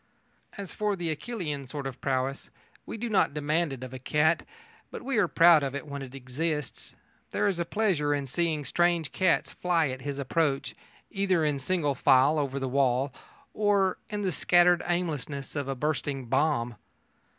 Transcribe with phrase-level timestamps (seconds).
[0.57, 2.49] As for the Achillean sort of prowess,
[2.87, 4.47] we do not demand it of a cat,
[4.89, 6.95] but we are proud of it when it exists.
[7.29, 10.73] There is a pleasure in seeing strange cats fly at his approach,
[11.11, 13.13] either in single file over the wall
[13.53, 16.77] or in the scattered aimlessness of a bursting bomb.